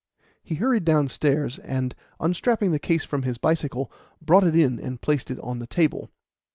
He 0.41 0.55
hurried 0.55 0.83
downstairs, 0.83 1.59
and, 1.59 1.93
unstrapping 2.19 2.71
the 2.71 2.79
case 2.79 3.03
from 3.05 3.21
his 3.21 3.37
bicycle, 3.37 3.91
brought 4.19 4.43
it 4.43 4.55
in 4.55 4.79
and 4.79 4.99
placed 4.99 5.29
it 5.29 5.39
on 5.41 5.59
the 5.59 5.67
table. 5.67 6.09